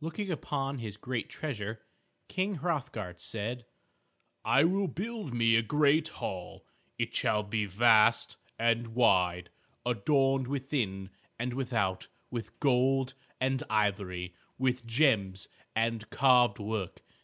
Looking 0.00 0.30
upon 0.30 0.78
his 0.78 0.96
great 0.96 1.28
treasure, 1.28 1.80
King 2.28 2.58
Hrothgar 2.58 3.16
said, 3.18 3.66
"I 4.44 4.62
will 4.62 4.86
build 4.86 5.34
me 5.34 5.56
a 5.56 5.62
great 5.62 6.06
hall. 6.06 6.64
It 7.00 7.12
shall 7.16 7.42
be 7.42 7.66
vast 7.66 8.36
and 8.60 8.86
wide, 8.94 9.50
adorned 9.84 10.46
within 10.46 11.10
and 11.36 11.52
without 11.54 12.06
with 12.30 12.60
gold 12.60 13.14
and 13.40 13.60
ivory, 13.68 14.36
with 14.56 14.86
gems 14.86 15.48
and 15.74 16.08
carved 16.10 16.60
work. 16.60 17.02